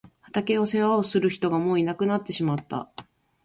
[0.23, 2.89] 畑の世話をする人がもういなくなってしまった。